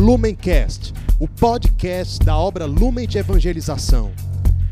[0.00, 4.10] Lumencast, o podcast da obra Lumen de Evangelização.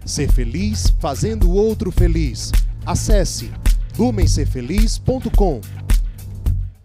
[0.02, 2.50] Ser feliz fazendo o outro feliz.
[2.86, 3.52] Acesse
[3.98, 5.60] lumencerfeliz.com.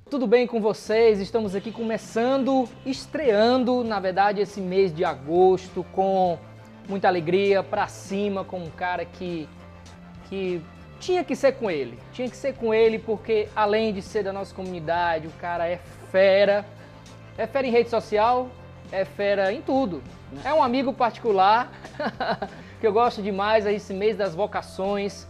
[0.09, 1.21] Tudo bem com vocês?
[1.21, 6.37] Estamos aqui começando, estreando, na verdade, esse mês de agosto com
[6.89, 9.47] muita alegria, pra cima, com um cara que
[10.27, 10.61] que
[10.99, 11.97] tinha que ser com ele.
[12.11, 15.79] Tinha que ser com ele porque além de ser da nossa comunidade, o cara é
[16.11, 16.72] fera.
[17.37, 18.49] É fera em rede social,
[18.91, 20.03] é fera em tudo.
[20.43, 21.71] É um amigo particular
[22.79, 25.27] que eu gosto demais, é esse mês das vocações.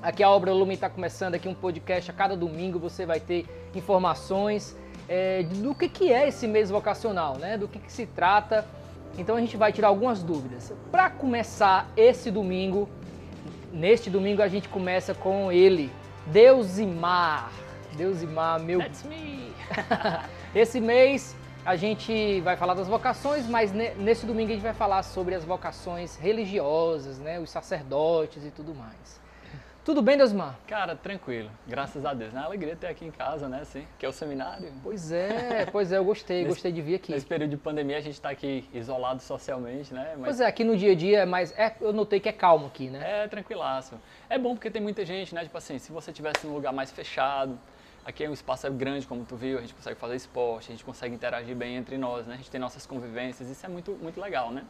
[0.00, 3.46] Aqui a Obra Lumen está começando aqui um podcast a cada domingo você vai ter
[3.74, 4.76] informações
[5.08, 7.58] é, do que, que é esse mês vocacional, né?
[7.58, 8.64] Do que, que se trata.
[9.18, 10.72] Então a gente vai tirar algumas dúvidas.
[10.90, 12.88] Para começar esse domingo,
[13.72, 15.90] neste domingo a gente começa com ele,
[16.26, 17.50] Deusimar.
[17.96, 18.78] Deusimar, meu.
[18.78, 19.52] That's me.
[20.54, 21.34] esse mês
[21.64, 25.44] a gente vai falar das vocações, mas nesse domingo a gente vai falar sobre as
[25.44, 27.38] vocações religiosas, né?
[27.38, 29.22] Os sacerdotes e tudo mais.
[29.84, 30.56] Tudo bem, Deusmar?
[30.68, 31.50] Cara, tranquilo.
[31.66, 32.32] Graças a Deus.
[32.32, 33.60] É uma alegria ter aqui em casa, né?
[33.62, 34.72] Assim, que é o seminário.
[34.80, 37.10] Pois é, pois é, eu gostei, gostei de vir aqui.
[37.10, 40.14] Nesse período de pandemia a gente está aqui isolado socialmente, né?
[40.16, 41.50] Mas Pois é, aqui no dia a dia é mais.
[41.58, 43.24] É, eu notei que é calmo aqui, né?
[43.24, 43.98] é tranquilaço.
[44.30, 45.42] É bom porque tem muita gente, né?
[45.42, 47.58] Tipo assim, se você tivesse num lugar mais fechado,
[48.04, 50.84] aqui é um espaço grande, como tu viu, a gente consegue fazer esporte, a gente
[50.84, 52.34] consegue interagir bem entre nós, né?
[52.34, 54.64] A gente tem nossas convivências, isso é muito, muito legal, né?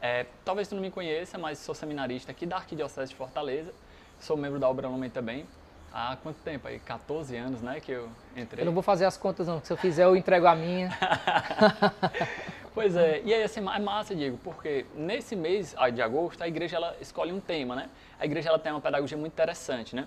[0.00, 3.72] É, talvez tu não me conheça, mas sou seminarista aqui da Arquidiocese de Fortaleza,
[4.20, 5.44] sou membro da Obra Lumen também.
[5.92, 6.78] Há quanto tempo aí?
[6.78, 8.62] 14 anos, né, que eu entrei.
[8.62, 10.90] Eu não vou fazer as contas, não, se eu fizer eu entrego a minha.
[12.74, 16.76] Pois é, e aí assim, é massa, Diego, porque nesse mês de agosto a igreja
[16.76, 17.90] ela escolhe um tema, né?
[18.20, 20.06] A igreja ela tem uma pedagogia muito interessante, né?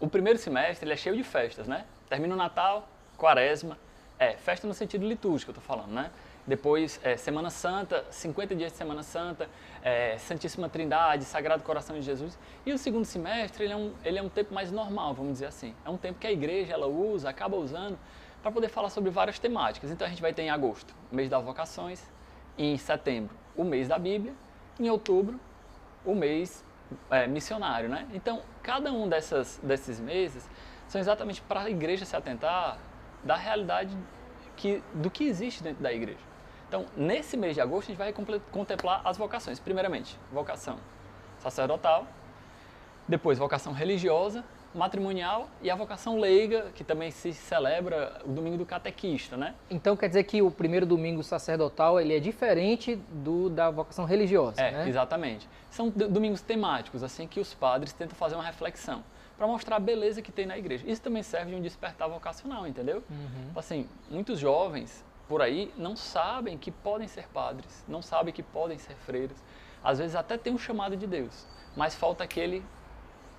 [0.00, 1.84] O primeiro semestre ele é cheio de festas, né?
[2.08, 3.76] Termina o Natal, Quaresma,
[4.16, 6.10] é, festa no sentido litúrgico, eu tô falando, né?
[6.46, 9.48] Depois, é, Semana Santa, 50 dias de Semana Santa,
[9.82, 12.38] é, Santíssima Trindade, Sagrado Coração de Jesus.
[12.64, 15.46] E o segundo semestre, ele é, um, ele é um tempo mais normal, vamos dizer
[15.46, 15.74] assim.
[15.84, 17.98] É um tempo que a igreja, ela usa, acaba usando,
[18.40, 19.90] para poder falar sobre várias temáticas.
[19.90, 22.02] Então a gente vai ter em agosto, o mês das vocações,
[22.56, 24.32] em setembro, o mês da Bíblia,
[24.78, 25.38] em outubro,
[26.04, 26.64] o mês
[27.10, 28.06] é, missionário, né?
[28.12, 30.48] Então, cada um dessas, desses meses
[30.86, 32.78] são exatamente para a igreja se atentar
[33.22, 33.96] da realidade
[34.56, 36.18] que, do que existe dentro da igreja.
[36.68, 38.12] Então, nesse mês de agosto, a gente vai
[38.50, 39.58] contemplar as vocações.
[39.58, 40.78] Primeiramente, vocação
[41.38, 42.06] sacerdotal,
[43.06, 48.66] depois vocação religiosa, matrimonial e a vocação leiga, que também se celebra o domingo do
[48.66, 49.54] catequista, né?
[49.70, 54.60] Então quer dizer que o primeiro domingo sacerdotal ele é diferente do da vocação religiosa,
[54.60, 54.88] É, né?
[54.88, 55.48] exatamente.
[55.70, 59.02] São domingos temáticos, assim, que os padres tentam fazer uma reflexão
[59.36, 60.84] para mostrar a beleza que tem na igreja.
[60.86, 63.02] Isso também serve de um despertar vocacional, entendeu?
[63.46, 68.42] Tipo Assim, muitos jovens por aí não sabem que podem ser padres, não sabem que
[68.42, 69.36] podem ser freiras.
[69.84, 71.46] Às vezes até tem um chamado de Deus,
[71.76, 72.64] mas falta aquele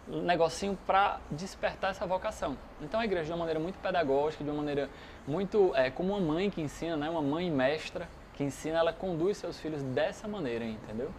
[0.09, 2.57] negocinho para despertar essa vocação.
[2.81, 4.89] Então a igreja de uma maneira muito pedagógica, de uma maneira
[5.27, 9.37] muito é, como uma mãe que ensina, né, uma mãe mestra que ensina, ela conduz
[9.37, 11.11] seus filhos dessa maneira, entendeu?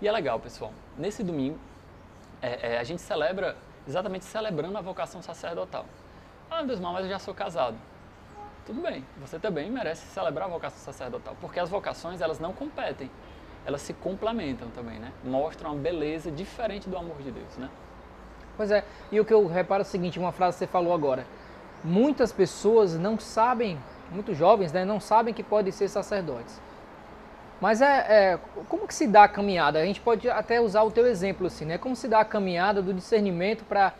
[0.00, 0.72] E é legal, pessoal.
[0.96, 1.58] Nesse domingo
[2.40, 3.56] é, é, a gente celebra
[3.86, 5.86] exatamente celebrando a vocação sacerdotal.
[6.50, 7.76] Ah, Deus, mas eu já sou casado.
[8.64, 13.10] Tudo bem, você também merece celebrar a vocação sacerdotal, porque as vocações elas não competem,
[13.64, 15.10] elas se complementam também, né?
[15.24, 17.70] Mostram uma beleza diferente do amor de Deus, né?
[18.58, 18.84] Pois é.
[19.10, 21.24] E o que eu reparo é o seguinte, uma frase que você falou agora.
[21.82, 23.78] Muitas pessoas não sabem,
[24.10, 26.60] muitos jovens, né, não sabem que podem ser sacerdotes.
[27.60, 28.38] Mas é, é,
[28.68, 29.78] como que se dá a caminhada?
[29.78, 31.78] A gente pode até usar o teu exemplo assim, né?
[31.78, 33.94] Como se dá a caminhada do discernimento para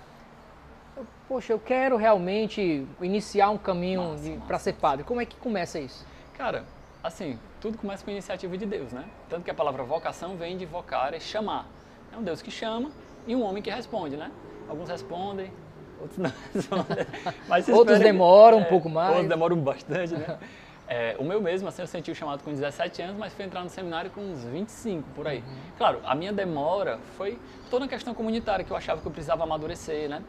[1.28, 5.04] Poxa, eu quero realmente iniciar um caminho para ser padre.
[5.04, 6.06] Como é que começa isso?
[6.32, 6.64] Cara,
[7.02, 9.04] assim, tudo começa com a iniciativa de Deus, né?
[9.28, 11.66] Tanto que a palavra vocação vem de vocar, é chamar.
[12.10, 12.90] É um Deus que chama
[13.26, 14.30] e um homem que responde, né?
[14.68, 15.50] Alguns respondem,
[16.00, 17.06] outros não respondem.
[17.48, 19.10] Mas Outros demoram um pouco mais.
[19.10, 20.38] Outros demoram bastante, né?
[20.90, 23.62] É, o meu mesmo, assim, eu senti o chamado com 17 anos, mas fui entrar
[23.62, 25.44] no seminário com uns 25, por aí.
[25.76, 27.38] Claro, a minha demora foi
[27.68, 30.22] toda a questão comunitária, que eu achava que eu precisava amadurecer, né?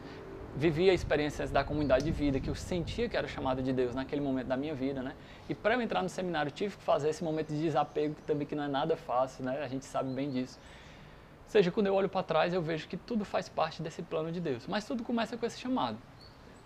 [0.57, 4.19] Vivia experiências da comunidade de vida, que eu sentia que era chamada de Deus naquele
[4.19, 5.13] momento da minha vida, né?
[5.47, 8.45] E para eu entrar no seminário, tive que fazer esse momento de desapego, que também
[8.45, 9.61] que não é nada fácil, né?
[9.63, 10.59] A gente sabe bem disso.
[11.49, 14.31] Ou seja, quando eu olho para trás, eu vejo que tudo faz parte desse plano
[14.31, 14.67] de Deus.
[14.67, 15.97] Mas tudo começa com esse chamado.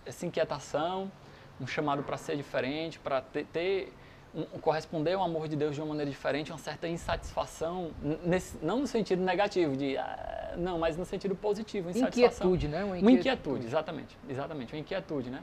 [0.04, 1.10] Essa inquietação,
[1.58, 3.94] um chamado para ser diferente, para ter, ter
[4.34, 7.92] um, corresponder ao amor de Deus de uma maneira diferente, uma certa insatisfação,
[8.26, 12.48] nesse- não no sentido negativo, de ah, não, mas no sentido positivo, insatisfação.
[12.54, 12.84] Inquietude, né?
[12.84, 15.42] Uma inquietude, exatamente, exatamente, uma inquietude, né?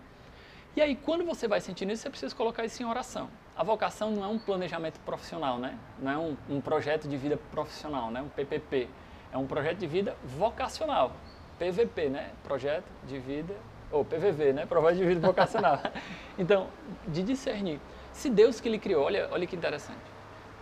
[0.75, 3.27] E aí, quando você vai sentindo isso, você precisa colocar isso em oração.
[3.55, 5.77] a vocação não é um planejamento profissional, né?
[5.99, 8.21] Não é um, um projeto de vida profissional, né?
[8.21, 8.88] Um PPP.
[9.31, 11.13] É um projeto de vida vocacional.
[11.57, 12.31] PVP, né?
[12.44, 13.56] Projeto de vida,
[13.92, 14.66] ou PVV, né?
[14.66, 15.80] Projeto de vida vocacional.
[16.38, 16.68] então,
[17.07, 17.80] de discernir.
[18.13, 20.00] Se Deus que lhe criou, olha, olha que interessante.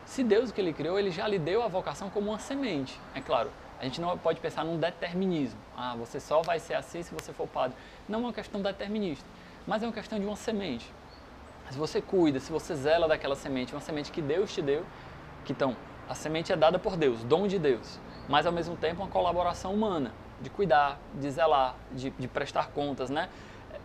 [0.06, 3.00] Se Deus que lhe criou, ele já lhe deu a vocação como uma semente.
[3.14, 3.50] É claro,
[3.80, 5.60] a gente não pode pensar num determinismo.
[5.78, 7.78] Ah, você só vai ser assim se você for padre.
[8.08, 9.26] Não é uma questão determinista,
[9.66, 10.92] mas é uma questão de uma semente.
[11.70, 14.84] Se você cuida, se você zela daquela semente, uma semente que Deus te deu,
[15.46, 15.76] que então,
[16.10, 19.74] a semente é dada por Deus, dom de Deus, mas ao mesmo tempo uma colaboração
[19.74, 23.28] humana, de cuidar, de zelar, de, de prestar contas, né?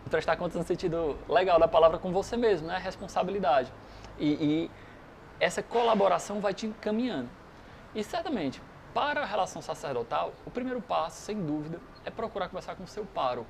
[0.09, 2.77] Prestar contas no sentido legal da palavra com você mesmo, né?
[2.77, 3.73] Responsabilidade.
[4.19, 4.71] E, e
[5.39, 7.27] essa colaboração vai te encaminhando.
[7.93, 8.61] E certamente,
[8.93, 13.03] para a relação sacerdotal, o primeiro passo, sem dúvida, é procurar conversar com o seu
[13.03, 13.49] pároco.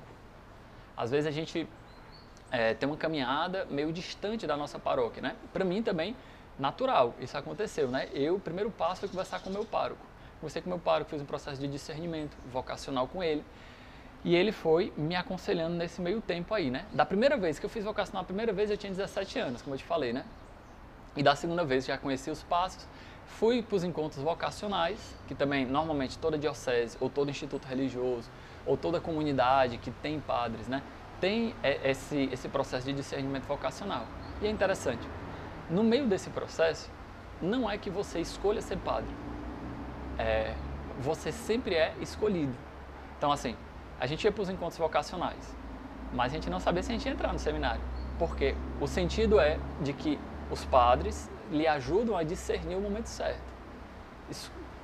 [0.96, 1.68] Às vezes a gente
[2.50, 5.36] é, tem uma caminhada meio distante da nossa paróquia, né?
[5.52, 6.16] Para mim também,
[6.58, 8.08] natural, isso aconteceu, né?
[8.14, 10.15] Eu, o primeiro passo foi conversar com o meu pároco.
[10.46, 13.44] Conversei com meu pároco, fiz um processo de discernimento vocacional com ele.
[14.24, 16.86] E ele foi me aconselhando nesse meio tempo aí, né?
[16.92, 19.74] Da primeira vez que eu fiz vocacional, a primeira vez eu tinha 17 anos, como
[19.74, 20.24] eu te falei, né?
[21.16, 22.86] E da segunda vez já conheci os passos,
[23.26, 28.30] fui para os encontros vocacionais, que também normalmente toda diocese, ou todo instituto religioso,
[28.64, 30.80] ou toda comunidade que tem padres, né?
[31.20, 34.06] tem é, esse, esse processo de discernimento vocacional.
[34.40, 35.08] E é interessante,
[35.68, 36.88] no meio desse processo,
[37.42, 39.12] não é que você escolha ser padre,
[40.18, 40.54] é,
[41.00, 42.54] você sempre é escolhido.
[43.18, 43.56] Então, assim,
[43.98, 45.54] a gente ia para os encontros vocacionais,
[46.12, 47.80] mas a gente não sabia se a gente ia entrar no seminário,
[48.18, 50.18] porque o sentido é de que
[50.50, 53.40] os padres lhe ajudam a discernir o momento certo.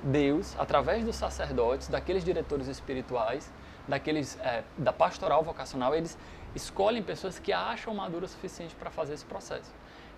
[0.03, 3.53] Deus, através dos sacerdotes, daqueles diretores espirituais,
[3.87, 6.19] daqueles é, da pastoral vocacional, eles
[6.55, 9.73] escolhem pessoas que acham madura o suficiente para fazer esse processo.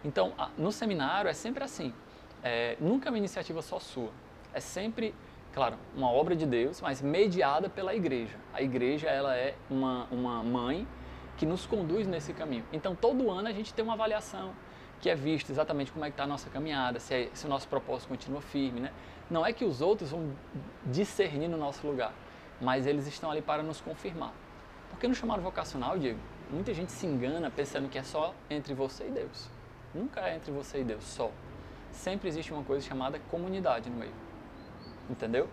[0.05, 1.93] Então, no seminário é sempre assim,
[2.43, 4.11] é, nunca é uma iniciativa só sua,
[4.55, 5.15] é sempre,
[5.53, 8.37] claro, uma obra de Deus, mas mediada pela igreja.
[8.53, 10.87] A igreja ela é uma, uma mãe
[11.37, 12.65] que nos conduz nesse caminho.
[12.73, 14.55] Então, todo ano a gente tem uma avaliação
[15.01, 17.49] que é vista exatamente como é que está a nossa caminhada, se, é, se o
[17.49, 18.93] nosso propósito continua firme, né?
[19.29, 20.33] Não é que os outros vão
[20.87, 22.13] discernir no nosso lugar,
[22.61, 24.33] mas eles estão ali para nos confirmar.
[24.89, 26.19] Porque no chamado vocacional, Diego,
[26.51, 29.51] muita gente se engana pensando que é só entre você e Deus.
[29.95, 31.31] Nunca é entre você e Deus, só.
[31.91, 34.24] Sempre existe uma coisa chamada comunidade no meio.
[35.09, 35.49] Entendeu?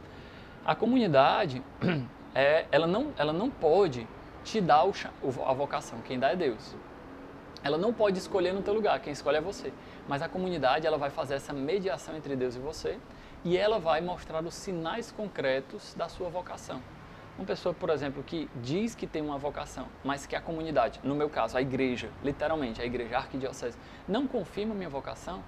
[0.65, 1.61] A comunidade,
[2.35, 4.07] é, ela, não, ela não pode
[4.43, 4.93] te dar o,
[5.45, 6.75] a vocação, quem dá é Deus.
[7.63, 9.71] Ela não pode escolher no teu lugar, quem escolhe é você.
[10.07, 12.97] Mas a comunidade, ela vai fazer essa mediação entre Deus e você
[13.43, 16.81] e ela vai mostrar os sinais concretos da sua vocação.
[17.37, 21.15] Uma pessoa, por exemplo, que diz que tem uma vocação, mas que a comunidade, no
[21.15, 23.77] meu caso, a igreja, literalmente, a igreja a arquidiocese,
[24.07, 25.43] não confirma minha vocação,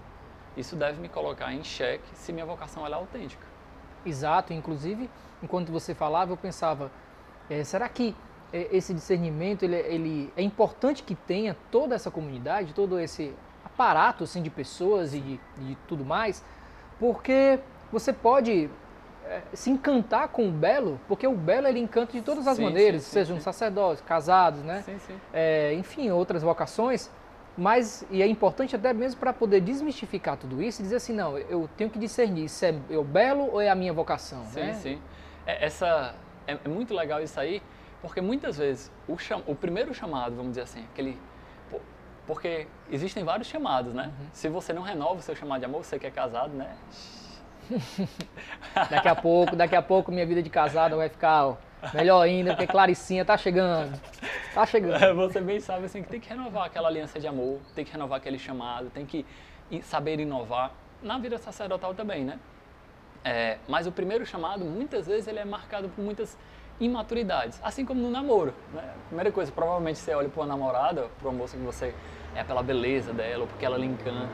[0.58, 3.53] isso deve me colocar em xeque se minha vocação é autêntica.
[4.06, 5.10] Exato, inclusive,
[5.42, 6.92] enquanto você falava, eu pensava,
[7.50, 8.16] é, será que
[8.52, 13.34] esse discernimento ele, ele, é importante que tenha toda essa comunidade, todo esse
[13.66, 16.44] aparato assim, de pessoas e de, de tudo mais,
[17.00, 17.60] porque
[17.92, 18.70] você pode
[19.26, 22.64] é, se encantar com o belo, porque o belo ele encanta de todas as sim,
[22.64, 23.44] maneiras, sim, sejam sim.
[23.44, 24.84] sacerdotes, casados, né?
[25.34, 27.10] É, enfim, outras vocações.
[27.56, 31.38] Mas, e é importante até mesmo para poder desmistificar tudo isso e dizer assim, não,
[31.38, 34.44] eu tenho que discernir se é o belo ou é a minha vocação.
[34.46, 34.74] Sim, né?
[34.74, 35.02] sim.
[35.46, 36.16] É, essa,
[36.48, 37.62] é, é, muito legal isso aí,
[38.02, 41.18] porque muitas vezes o, cham, o primeiro chamado, vamos dizer assim, aquele
[42.26, 44.06] porque existem vários chamados, né?
[44.06, 44.28] Uhum.
[44.32, 46.74] Se você não renova o seu chamado de amor, você que é casado, né?
[48.90, 51.58] daqui a pouco, daqui a pouco minha vida de casado vai ficar ó,
[51.94, 54.00] melhor ainda, porque Claricinha tá chegando.
[54.54, 55.16] Tá chegando.
[55.16, 58.20] Você bem sabe assim que tem que renovar aquela aliança de amor, tem que renovar
[58.20, 59.26] aquele chamado, tem que
[59.82, 60.72] saber inovar.
[61.02, 62.40] Na vida sacerdotal também, né?
[63.26, 66.38] É, mas o primeiro chamado, muitas vezes, ele é marcado por muitas
[66.80, 68.54] imaturidades, assim como no namoro.
[68.74, 68.84] Né?
[69.08, 71.94] Primeira coisa, provavelmente você olha para uma namorada, para uma moça que você
[72.36, 74.30] é pela beleza dela, ou porque ela lhe encanta.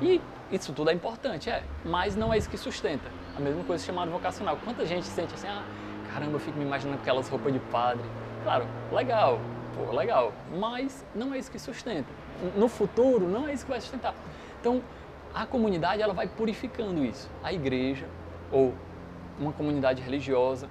[0.00, 3.10] E isso tudo é importante, é, mas não é isso que sustenta.
[3.36, 4.56] A mesma coisa chamada vocacional.
[4.64, 5.62] Quanta gente sente assim, ah,
[6.16, 8.04] caramba, eu fico me imaginando aquelas roupas de padre.
[8.42, 9.38] Claro, legal,
[9.74, 12.08] pô, legal, mas não é isso que sustenta.
[12.56, 14.14] No futuro, não é isso que vai sustentar.
[14.60, 14.82] Então,
[15.34, 17.28] a comunidade ela vai purificando isso.
[17.42, 18.06] A igreja
[18.50, 18.74] ou
[19.38, 20.70] uma comunidade religiosa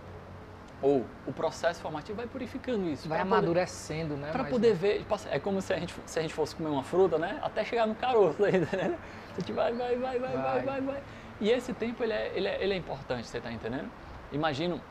[0.82, 3.08] ou o processo formativo vai purificando isso.
[3.08, 4.32] Vai amadurecendo, poder, né?
[4.32, 7.20] Para poder ver, é como se a, gente, se a gente fosse comer uma fruta,
[7.20, 7.40] né?
[7.44, 8.98] Até chegar no caroço ainda, né?
[9.36, 11.04] A gente vai, vai, vai, vai, vai, vai, vai.
[11.40, 13.90] E esse tempo ele é, ele é, ele é importante, você está entendendo?
[14.32, 14.82] Imagino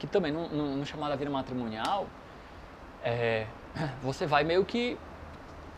[0.00, 2.08] que também no, no, no chamado vida matrimonial,
[3.04, 3.46] é,
[4.02, 4.98] você vai meio que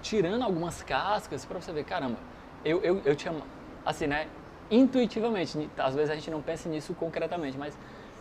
[0.01, 2.17] tirando algumas cascas para você ver, caramba,
[2.65, 3.43] eu, eu, eu te amo,
[3.85, 4.29] assim, né?
[4.71, 7.77] Intuitivamente, às vezes a gente não pensa nisso concretamente, mas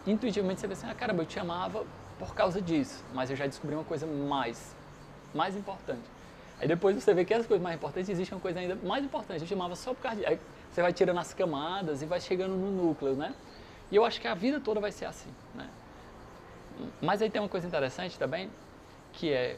[0.06, 1.86] intuitivamente você pensa assim, ah, caramba, eu te amava
[2.20, 4.76] por causa disso, mas eu já descobri uma coisa mais,
[5.34, 6.04] mais importante.
[6.60, 9.42] Aí depois você vê que as coisas mais importantes existem uma coisa ainda mais importante.
[9.42, 10.30] Eu te amava só por causa disso.
[10.30, 10.40] Aí
[10.72, 13.34] você vai tirando as camadas e vai chegando no núcleo, né?
[13.90, 15.68] E eu acho que a vida toda vai ser assim, né?
[17.02, 18.50] Mas aí tem uma coisa interessante também,
[19.14, 19.58] que é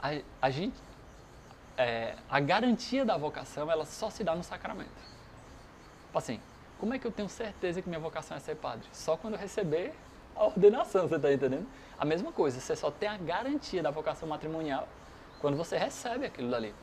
[0.00, 0.76] a, a gente,
[1.76, 4.90] é, a garantia da vocação, ela só se dá no sacramento.
[6.06, 6.40] Tipo assim,
[6.78, 8.86] como é que eu tenho certeza que minha vocação é ser padre?
[8.92, 9.94] Só quando eu receber
[10.36, 11.66] a ordenação, você está entendendo?
[11.98, 14.88] A mesma coisa, você só tem a garantia da vocação matrimonial
[15.40, 16.74] quando você recebe aquilo dali.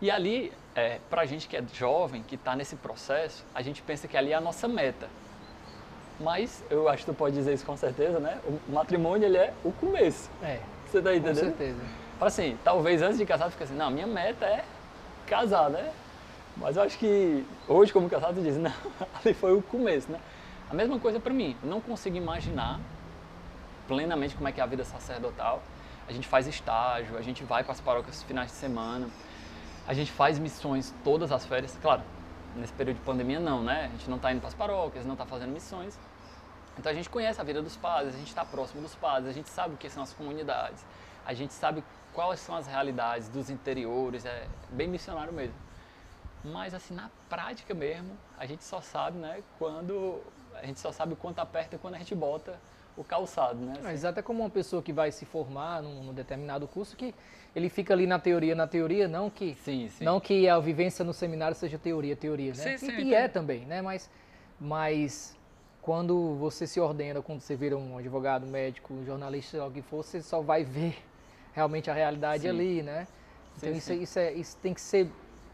[0.00, 3.82] E ali, é, para a gente que é jovem, que está nesse processo, a gente
[3.82, 5.08] pensa que ali é a nossa meta.
[6.22, 8.38] Mas eu acho que tu pode dizer isso com certeza, né?
[8.46, 10.30] O matrimônio ele é o começo.
[10.42, 10.60] É.
[10.86, 11.34] Você está entendendo?
[11.34, 11.80] Com certeza.
[12.20, 14.64] Assim, talvez antes de casar fique assim, não, minha meta é
[15.26, 15.92] casar, né?
[16.56, 18.72] Mas eu acho que hoje como casado tu diz, não,
[19.14, 20.20] ali foi o começo, né?
[20.70, 22.78] A mesma coisa para mim, eu não consigo imaginar
[23.88, 25.60] plenamente como é que é a vida sacerdotal.
[26.08, 29.08] A gente faz estágio, a gente vai para as paróquias finais de semana,
[29.86, 32.02] a gente faz missões todas as férias, claro,
[32.56, 33.86] nesse período de pandemia não, né?
[33.86, 35.98] A gente não está indo para as paróquias, não está fazendo missões.
[36.78, 39.32] Então a gente conhece a vida dos padres, a gente está próximo dos padres, a
[39.32, 40.84] gente sabe o que são as comunidades,
[41.24, 45.56] a gente sabe quais são as realidades dos interiores, é bem missionário mesmo.
[46.44, 50.20] Mas assim, na prática mesmo, a gente só sabe, né, quando
[50.54, 52.58] a gente só sabe o quanto aperta quando a gente bota
[52.96, 53.74] o calçado, né?
[53.78, 53.90] Assim.
[53.90, 57.14] Exato, é como uma pessoa que vai se formar num, num, determinado curso que
[57.56, 60.04] ele fica ali na teoria, na teoria, não que sim, sim.
[60.04, 62.76] não que a vivência no seminário seja teoria, teoria, né?
[62.76, 63.80] Sim, e, e é também, né?
[63.80, 64.10] Mas
[64.60, 65.36] mas
[65.82, 70.04] quando você se ordena, quando você vira um advogado, médico, um jornalista, o que for,
[70.04, 70.96] você só vai ver
[71.52, 72.48] realmente a realidade Sim.
[72.48, 73.06] ali, né?
[73.56, 74.02] Então Sim, isso, sim.
[74.02, 75.10] isso, é, isso tem que ser,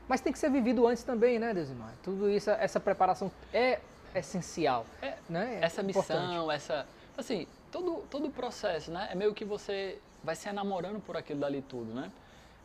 [0.06, 1.94] mas tem que ser vivido antes também, né, Desimar?
[2.02, 3.80] Tudo isso, essa preparação é
[4.14, 5.58] essencial, É, né?
[5.60, 6.20] É essa importante.
[6.28, 6.86] missão, essa.
[7.16, 9.08] Assim, todo, todo o processo, né?
[9.10, 12.12] É meio que você vai se enamorando por aquilo dali tudo, né?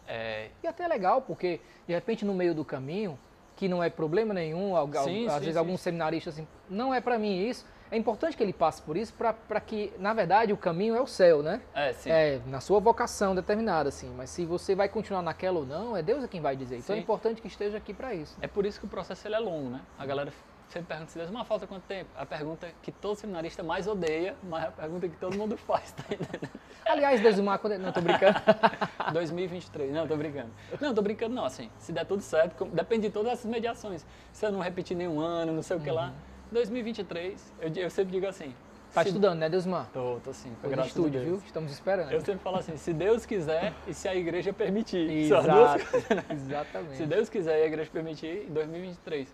[0.06, 3.18] É, E até é legal, porque de repente no meio do caminho,
[3.56, 5.60] que não é problema nenhum, Sim, às sim, vezes sim.
[5.60, 7.66] alguns seminaristas assim, não é para mim isso.
[7.92, 11.06] É importante que ele passe por isso para que, na verdade, o caminho é o
[11.06, 11.62] céu, né?
[11.76, 12.10] é sim.
[12.10, 14.12] É, na sua vocação determinada, assim.
[14.18, 16.78] Mas se você vai continuar naquela ou não, é Deus é quem vai dizer.
[16.78, 18.36] Então é importante que esteja aqui para isso.
[18.42, 19.82] É por isso que o processo ele é longo, né?
[20.00, 20.34] A galera
[20.74, 22.10] sempre pergunta se Deus, uma falta quanto tempo?
[22.18, 25.92] A pergunta que todo seminarista mais odeia, mas é a pergunta que todo mundo faz,
[25.92, 26.50] tá entendendo?
[26.86, 27.78] Aliás, Desimar, quando...
[27.78, 28.36] não tô brincando.
[29.14, 30.50] 2023, não, tô brincando.
[30.82, 34.06] Não, tô brincando não, assim, se der tudo certo, depende de todas essas mediações.
[34.32, 36.12] Se eu não repetir nenhum ano, não sei o que lá.
[36.52, 38.54] 2023, eu, eu sempre digo assim.
[38.94, 39.88] Tá se- estudando, né, Desimar?
[39.92, 41.26] Tô, tô sim, no graças estúdio, Deus.
[41.26, 41.36] viu?
[41.46, 42.12] Estamos esperando.
[42.12, 45.08] Eu sempre falo assim, se Deus quiser e se a igreja permitir.
[45.30, 46.26] Duas Exato, coisas, né?
[46.32, 46.98] exatamente.
[46.98, 49.34] Se Deus quiser e a igreja permitir, em 2023.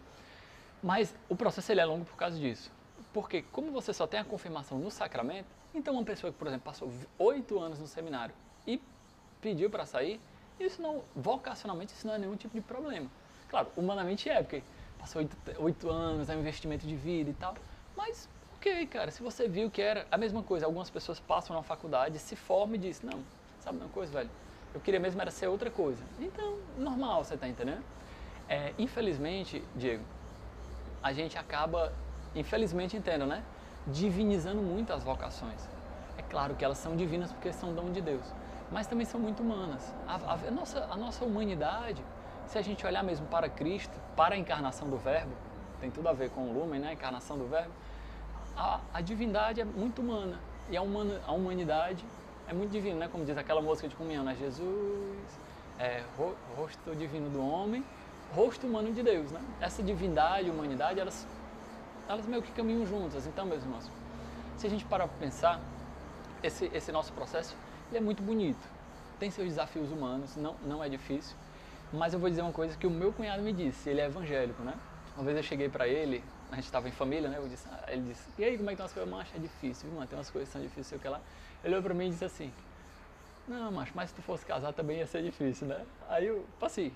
[0.82, 2.72] Mas o processo ele é longo por causa disso.
[3.14, 6.66] Porque como você só tem a confirmação no sacramento, então uma pessoa que, por exemplo,
[6.66, 8.34] passou oito anos no seminário
[8.66, 8.82] e
[9.42, 10.20] pediu para sair,
[10.60, 13.10] isso não, vocacionalmente, isso não é nenhum tipo de problema.
[13.50, 14.62] Claro, humanamente é, porque
[14.98, 15.22] passou
[15.60, 17.56] oito, anos, é um investimento de vida e tal.
[17.96, 21.64] Mas, ok, cara, se você viu que era a mesma coisa, algumas pessoas passam na
[21.64, 23.24] faculdade, se formam e dizem, não,
[23.60, 24.30] sabe uma coisa, velho?
[24.74, 26.04] Eu queria mesmo era ser outra coisa.
[26.20, 27.84] Então, normal, você tá entendendo?
[28.48, 30.04] É, infelizmente, Diego,
[31.02, 31.92] a gente acaba,
[32.36, 33.44] infelizmente entendo, né?
[33.86, 35.68] Divinizando muito as vocações.
[36.18, 38.34] É claro que elas são divinas porque são dom de Deus,
[38.70, 39.94] mas também são muito humanas.
[40.06, 42.06] A, a- a nossa, a nossa humanidade,
[42.46, 45.36] se a gente olhar mesmo para Cristo, para a encarnação do Verbo,
[45.80, 46.90] tem tudo a ver com o lumen, né?
[46.90, 47.74] A encarnação do Verbo,
[48.56, 52.06] a, a divindade é muito humana e a, humana, a humanidade
[52.46, 53.08] é muito divina, né?
[53.08, 54.36] Como diz aquela música de comunhão, né?
[54.36, 55.40] Jesus,
[55.78, 57.86] é, ro- rosto divino do homem,
[58.34, 59.42] rosto humano de Deus, né?
[59.60, 61.26] Essa divindade e humanidade, elas,
[62.08, 63.26] elas meio que caminham juntas.
[63.26, 63.90] Então, meus irmãos,
[64.58, 65.62] se a gente parar para pensar,
[66.44, 67.56] esse, esse nosso processo
[67.90, 68.68] ele é muito bonito.
[69.20, 71.36] Tem seus desafios humanos, não, não é difícil.
[71.92, 74.62] Mas eu vou dizer uma coisa que o meu cunhado me disse, ele é evangélico,
[74.62, 74.76] né?
[75.16, 77.40] Uma vez eu cheguei para ele, a gente estava em família, né?
[77.50, 79.12] Disse, ah, ele disse, e aí, como é que estão as coisas?
[79.12, 80.08] Macho, é difícil, viu, mano?
[80.08, 81.20] Tem umas coisas que são difíceis, sei o que lá.
[81.64, 82.54] Ele olhou para mim e disse assim,
[83.48, 85.84] não, macho, mas se tu fosse casar também ia ser difícil, né?
[86.08, 86.94] Aí eu, assim,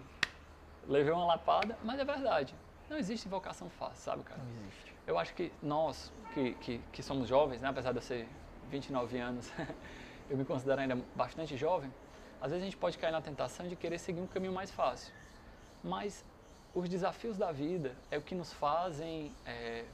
[0.87, 2.53] levei uma lapada, mas é verdade.
[2.89, 4.41] Não existe vocação fácil, sabe, cara?
[4.41, 4.95] Não existe.
[5.07, 8.27] Eu acho que nós, que, que, que somos jovens, né, apesar de eu ser
[8.69, 9.51] 29 anos,
[10.29, 11.91] eu me considero ainda bastante jovem,
[12.41, 15.13] às vezes a gente pode cair na tentação de querer seguir um caminho mais fácil.
[15.83, 16.25] Mas
[16.73, 19.85] os desafios da vida é o que nos fazem é,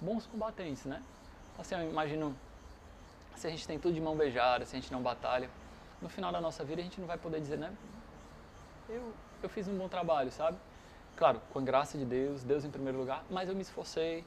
[0.00, 1.02] bons combatentes, né?
[1.58, 2.34] Assim, eu imagino,
[3.36, 5.50] se a gente tem tudo de mão beijada, se a gente não batalha,
[6.00, 7.72] no final da nossa vida a gente não vai poder dizer, né?
[8.88, 9.12] Eu,
[9.46, 10.58] eu fiz um bom trabalho, sabe?
[11.16, 14.24] claro, com a graça de Deus, Deus em primeiro lugar, mas eu me esforcei,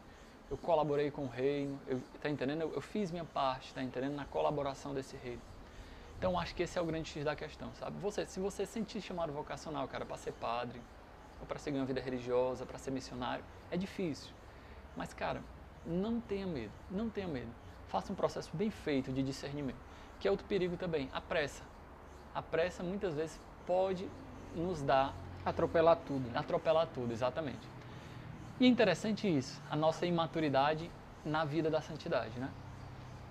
[0.50, 2.62] eu colaborei com o reino, eu, tá entendendo?
[2.62, 4.16] Eu, eu fiz minha parte, tá entendendo?
[4.16, 5.42] Na colaboração desse reino.
[6.18, 7.98] Então acho que esse é o grande X da questão, sabe?
[8.00, 10.80] Você, se você sentir chamado vocacional, cara, para ser padre,
[11.40, 14.32] ou para seguir uma vida religiosa, para ser missionário, é difícil.
[14.96, 15.42] Mas, cara,
[15.86, 17.52] não tenha medo, não tenha medo.
[17.90, 19.76] Faça um processo bem feito de discernimento,
[20.20, 21.64] que é outro perigo também, a pressa.
[22.34, 24.08] A pressa muitas vezes pode
[24.56, 25.14] nos dar
[25.46, 26.36] atropelar tudo.
[26.36, 27.68] Atropelar tudo, exatamente.
[28.60, 30.90] E é interessante isso, a nossa imaturidade
[31.26, 32.50] na vida da santidade, né?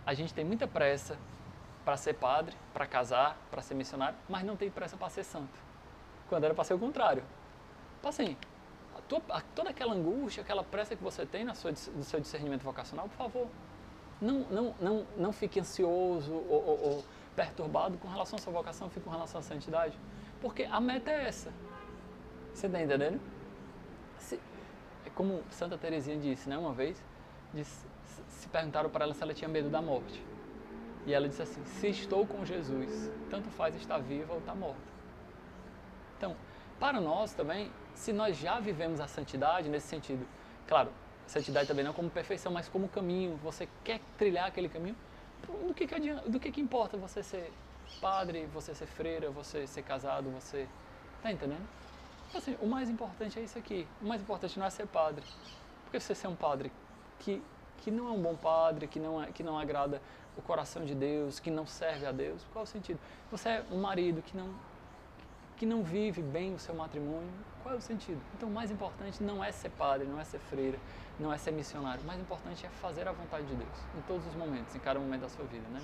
[0.05, 1.17] A gente tem muita pressa
[1.85, 5.59] para ser padre, para casar, para ser missionário, mas não tem pressa para ser santo.
[6.29, 7.23] Quando era para ser o contrário.
[7.99, 8.37] Então, assim,
[8.97, 12.21] a tua, a, toda aquela angústia, aquela pressa que você tem na sua, no seu
[12.21, 13.49] discernimento vocacional, por favor,
[14.21, 17.05] não, não, não, não fique ansioso ou, ou, ou
[17.35, 19.99] perturbado com relação à sua vocação, fique com relação à santidade.
[20.45, 21.51] Porque a meta é essa.
[22.53, 23.19] Você está entendendo?
[24.19, 24.39] Se,
[25.07, 27.03] é como Santa Teresinha disse, né, uma vez,
[27.55, 27.87] disse,
[28.29, 30.23] se perguntaram para ela se ela tinha medo da morte.
[31.07, 34.83] E ela disse assim: Se estou com Jesus, tanto faz estar viva ou estar morta.
[36.19, 36.37] Então,
[36.79, 40.29] para nós também, se nós já vivemos a santidade nesse sentido,
[40.69, 40.93] claro,
[41.27, 44.97] santidade também não como perfeição, mas como caminho, você quer trilhar aquele caminho,
[45.67, 47.51] do que, que, adianta, do que, que importa você ser
[48.01, 50.69] padre, você ser freira, você ser casado, você.
[51.23, 51.67] Tá entendendo?
[52.35, 53.87] Assim, o mais importante é isso aqui.
[54.03, 55.25] O mais importante não é ser padre.
[55.85, 56.73] Porque você ser um padre
[57.21, 57.43] que,
[57.79, 60.01] que não é um bom padre, que não, é, que não agrada
[60.37, 62.99] o coração de Deus, que não serve a Deus, qual é o sentido?
[63.31, 64.53] Você é um marido que não,
[65.57, 67.31] que não vive bem o seu matrimônio,
[67.63, 68.21] qual é o sentido?
[68.37, 70.79] Então o mais importante não é ser padre, não é ser freira,
[71.19, 72.03] não é ser missionário.
[72.03, 74.99] O mais importante é fazer a vontade de Deus em todos os momentos, em cada
[74.99, 75.81] momento da sua vida, né?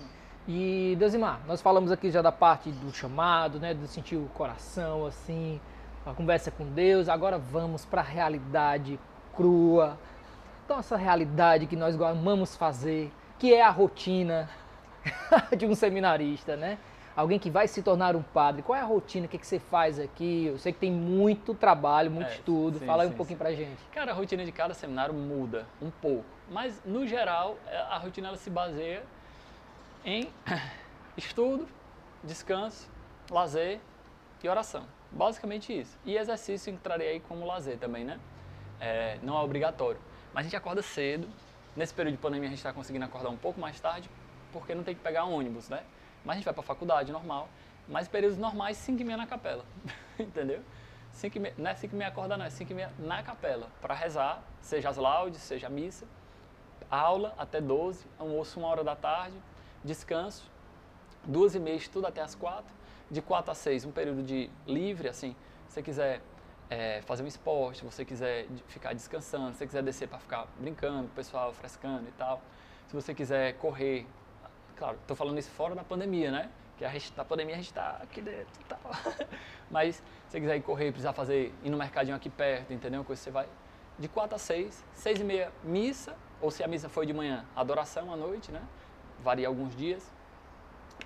[0.49, 5.07] E Deusimar, nós falamos aqui já da parte do chamado, né, do sentir o coração,
[5.07, 5.61] assim,
[6.05, 7.09] a conversa com Deus.
[7.09, 8.99] Agora vamos para a realidade
[9.35, 9.99] crua,
[10.69, 14.49] nossa realidade que nós amamos fazer, que é a rotina
[15.57, 16.79] de um seminarista, né?
[17.17, 18.63] Alguém que vai se tornar um padre.
[18.63, 19.27] Qual é a rotina?
[19.27, 20.47] O que, que você faz aqui?
[20.47, 22.79] Eu sei que tem muito trabalho, muito é, estudo.
[22.79, 23.43] Sim, Fala aí um pouquinho sim.
[23.45, 23.83] pra gente.
[23.93, 26.25] Cara, a rotina de cada seminário muda um pouco.
[26.49, 29.03] Mas, no geral, é, a rotina ela se baseia
[30.05, 30.31] em
[31.17, 31.69] estudo,
[32.23, 32.89] descanso,
[33.31, 33.81] lazer
[34.43, 34.87] e oração.
[35.11, 35.99] Basicamente isso.
[36.05, 38.19] E exercício entraria aí como lazer também, né?
[38.81, 40.01] É, não é obrigatório.
[40.33, 41.29] Mas a gente acorda cedo.
[41.77, 44.11] Nesse período de pandemia a gente está conseguindo acordar um pouco mais tarde,
[44.53, 45.85] porque não tem que pegar ônibus, né?
[46.25, 47.49] Mas a gente vai para a faculdade normal.
[47.89, 49.65] Mas períodos normais, 5 e meia na capela.
[50.19, 50.63] Entendeu?
[51.13, 53.23] 5 e meia, não é 5 e meia acordar, não, é 5 e meia na
[53.23, 53.69] capela.
[53.81, 56.07] Para rezar, seja as laudes, seja a missa.
[56.91, 59.37] Aula até 12, almoço uma hora da tarde,
[59.85, 60.51] descanso,
[61.25, 62.73] duas e meia estudo até as quatro,
[63.11, 65.35] de quatro a seis um período de livre, assim,
[65.69, 66.21] se você quiser
[66.69, 71.07] é, fazer um esporte, você quiser ficar descansando, se você quiser descer para ficar brincando,
[71.07, 72.41] o pessoal frescando e tal,
[72.87, 74.07] se você quiser correr,
[74.77, 76.51] claro, estou falando isso fora da pandemia, né?
[76.79, 78.81] Que a gente, pandemia a gente está aqui dentro e tal.
[79.71, 83.05] Mas se você quiser ir correr, precisar fazer, ir no mercadinho aqui perto, entendeu?
[83.05, 83.47] Coisa você vai
[83.99, 87.45] de 4 a 6, 6 e meia missa, ou se a missa foi de manhã,
[87.55, 88.63] adoração à noite, né?
[89.23, 90.11] Varia alguns dias.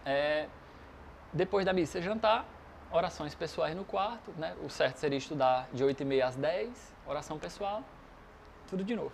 [0.05, 0.49] É,
[1.33, 2.47] depois da missa, jantar,
[2.91, 4.55] orações pessoais no quarto, né?
[4.63, 7.83] O certo seria estudar de 8 e meia às 10, oração pessoal,
[8.69, 9.13] tudo de novo.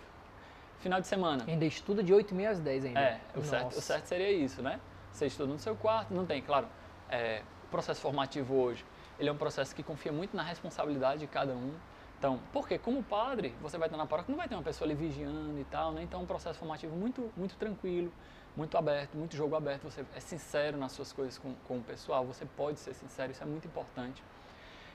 [0.79, 1.43] Final de semana.
[1.47, 2.99] Ainda estuda de 8 e meia às 10 ainda.
[2.99, 4.79] É, o certo, o certo, seria isso, né?
[5.11, 6.67] Você estuda no seu quarto, não tem, claro,
[7.09, 8.85] é, o processo formativo hoje,
[9.19, 11.73] ele é um processo que confia muito na responsabilidade de cada um.
[12.21, 14.93] Então, porque como padre, você vai estar na paróquia, não vai ter uma pessoa ali
[14.93, 16.03] vigiando e tal, né?
[16.03, 18.13] Então, é um processo formativo muito, muito tranquilo,
[18.55, 19.81] muito aberto, muito jogo aberto.
[19.85, 23.41] Você é sincero nas suas coisas com, com o pessoal, você pode ser sincero, isso
[23.41, 24.23] é muito importante.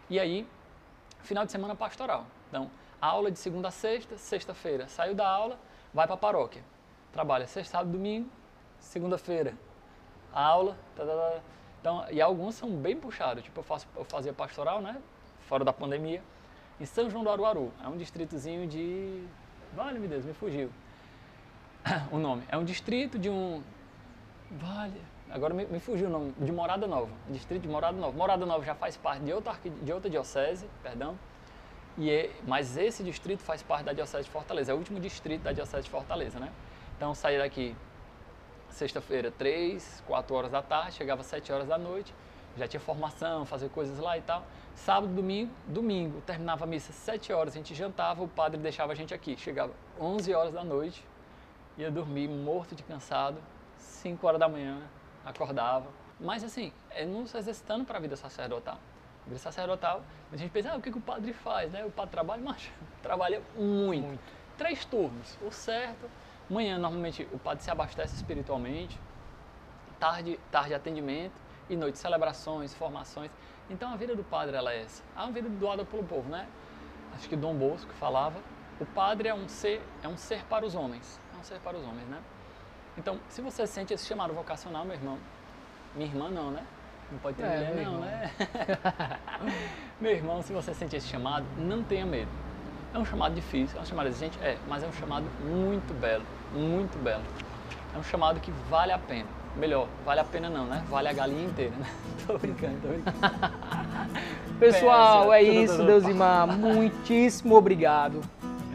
[0.09, 0.47] E aí,
[1.23, 2.25] final de semana pastoral.
[2.49, 5.59] Então, aula de segunda a sexta, sexta-feira saiu da aula,
[5.93, 6.63] vai para a paróquia.
[7.13, 8.31] Trabalha sexta, sábado, domingo,
[8.79, 9.53] segunda-feira,
[10.33, 10.79] aula.
[10.95, 11.41] Tá, tá, tá.
[11.81, 13.43] Então, e alguns são bem puxados.
[13.43, 15.03] Tipo, eu, faço, eu fazia pastoral, né?
[15.49, 16.23] Fora da pandemia,
[16.81, 17.73] em São João do Aruaru.
[17.83, 19.25] É um distritozinho de.
[19.75, 20.71] Vale, meu Deus, me fugiu
[22.11, 22.43] o nome.
[22.49, 23.63] É um distrito de um.
[24.51, 25.01] Vale.
[25.31, 26.35] Agora me, me, fugiu o nome.
[26.39, 27.11] De Morada Nova.
[27.29, 28.17] Distrito de Morada Nova.
[28.17, 31.19] Morada Nova já faz parte de outra, de outra diocese, perdão.
[31.99, 35.43] E é, mas esse distrito faz parte da Diocese de Fortaleza, é o último distrito
[35.43, 36.53] da Diocese de Fortaleza, né?
[36.95, 37.75] Então saí daqui
[38.69, 42.15] sexta-feira, 3, 4 horas da tarde, chegava às 7 horas da noite,
[42.57, 44.45] já tinha formação, fazer coisas lá e tal.
[44.75, 48.93] Sábado, domingo, domingo, terminava a missa às 7 horas, a gente jantava, o padre deixava
[48.93, 49.37] a gente aqui.
[49.37, 51.05] Chegava 11 horas da noite,
[51.77, 53.39] ia dormir morto de cansado,
[53.77, 54.81] 5 horas da manhã,
[55.25, 55.87] acordava.
[56.19, 58.79] Mas assim, é não se exercitando para a vida sacerdotal.
[59.27, 61.85] Igreja sacerdotal, a gente pensa, ah, o que, que o padre faz, né?
[61.85, 62.71] O padre trabalha, mas
[63.03, 64.07] trabalha muito.
[64.07, 64.23] muito.
[64.57, 66.09] Três turnos, o certo.
[66.49, 68.99] Manhã, normalmente, o padre se abastece espiritualmente.
[69.99, 71.33] Tarde, tarde atendimento.
[71.69, 73.31] E noite, celebrações, formações.
[73.69, 75.03] Então, a vida do padre, ela é essa.
[75.17, 76.47] É uma vida doada pelo povo, né?
[77.15, 78.39] Acho que Dom Bosco falava.
[78.79, 81.21] O padre é um ser, é um ser para os homens.
[81.35, 82.21] É um ser para os homens, né?
[82.97, 85.19] Então, se você sente esse chamado vocacional, meu irmão,
[85.95, 86.65] minha irmã não, né?
[87.11, 88.01] Não pode ter é, mulher, não, irmão.
[88.01, 88.31] né?
[90.01, 92.31] meu irmão, se você sente esse chamado, não tenha medo.
[92.95, 96.25] É um chamado difícil, é um chamado exigente, é, mas é um chamado muito belo,
[96.53, 97.23] muito belo.
[97.95, 99.29] É um chamado que vale a pena.
[99.59, 100.85] Melhor, vale a pena não, né?
[100.91, 101.87] Vale a galinha inteira, né?
[102.27, 103.17] tô brincando, tô brincando.
[104.61, 106.47] Pessoal, é isso, Deusimar.
[106.47, 108.21] Muitíssimo obrigado.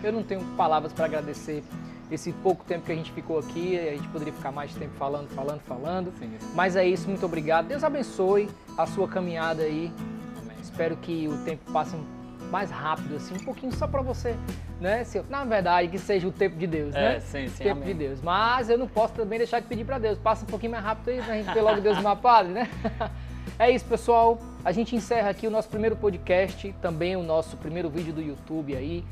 [0.04, 1.64] Eu não tenho palavras para agradecer
[2.10, 5.30] esse pouco tempo que a gente ficou aqui, a gente poderia ficar mais tempo falando,
[5.30, 6.14] falando, falando.
[6.20, 6.48] Sim, sim.
[6.56, 7.68] Mas é isso, muito obrigado.
[7.68, 9.92] Deus abençoe a sua caminhada aí.
[10.42, 10.58] Amém.
[10.62, 11.96] Espero que o tempo passe
[12.52, 14.36] mais rápido, assim, um pouquinho só para você,
[14.82, 15.04] né?
[15.04, 17.20] Se, na verdade, que seja o tempo de Deus, é, né?
[17.20, 17.90] Sim, sim, tempo amém.
[17.90, 18.22] de Deus.
[18.22, 20.18] Mas eu não posso também deixar de pedir para Deus.
[20.18, 22.70] Passa um pouquinho mais rápido aí, pra gente ter logo Deus no padre, né?
[23.58, 24.40] É isso, pessoal.
[24.64, 28.76] A gente encerra aqui o nosso primeiro podcast, também o nosso primeiro vídeo do YouTube
[28.76, 29.04] aí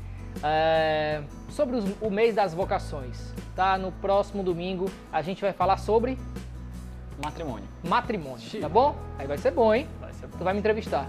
[0.42, 3.32] é, sobre os, o mês das vocações.
[3.54, 3.76] Tá?
[3.76, 6.18] No próximo domingo a gente vai falar sobre
[7.22, 7.68] matrimônio.
[7.82, 8.96] Matrimônio, tá bom?
[9.18, 9.86] Aí vai ser bom, hein?
[10.00, 10.38] Vai ser bom.
[10.38, 11.08] Tu vai me entrevistar.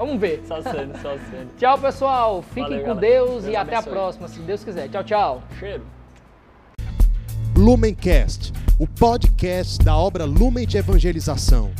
[0.00, 0.42] Vamos ver.
[0.48, 1.54] Só sendo, só sendo.
[1.58, 2.40] Tchau, pessoal.
[2.40, 4.88] Fiquem Valeu, com Deus, Deus e até a próxima, se Deus quiser.
[4.88, 5.42] Tchau, tchau.
[5.58, 5.84] Cheiro.
[7.54, 11.70] Lumencast, o podcast da obra Lumen de Evangelização.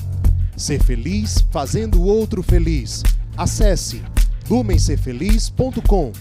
[0.55, 3.03] Ser feliz fazendo o outro feliz.
[3.39, 4.03] Acesse
[4.51, 6.13] lumencerfeliz.com.